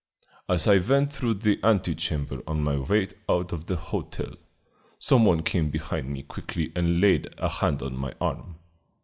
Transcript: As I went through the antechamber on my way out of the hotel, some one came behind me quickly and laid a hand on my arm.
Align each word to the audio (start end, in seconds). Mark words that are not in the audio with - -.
As 0.49 0.67
I 0.67 0.79
went 0.79 1.13
through 1.13 1.35
the 1.35 1.59
antechamber 1.63 2.41
on 2.47 2.63
my 2.63 2.75
way 2.79 3.07
out 3.29 3.51
of 3.53 3.67
the 3.67 3.75
hotel, 3.75 4.33
some 4.97 5.25
one 5.25 5.43
came 5.43 5.69
behind 5.69 6.09
me 6.09 6.23
quickly 6.23 6.71
and 6.75 6.99
laid 6.99 7.31
a 7.37 7.47
hand 7.47 7.83
on 7.83 7.95
my 7.97 8.15
arm. 8.19 8.55